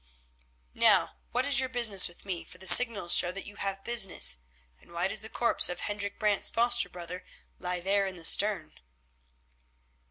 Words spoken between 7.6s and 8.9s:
there in the stern?"